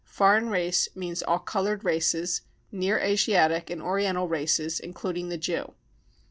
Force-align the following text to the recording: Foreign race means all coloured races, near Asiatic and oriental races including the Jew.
Foreign 0.07 0.49
race 0.49 0.89
means 0.95 1.21
all 1.21 1.37
coloured 1.37 1.83
races, 1.85 2.41
near 2.71 2.97
Asiatic 2.97 3.69
and 3.69 3.83
oriental 3.83 4.27
races 4.27 4.79
including 4.79 5.29
the 5.29 5.37
Jew. 5.37 5.75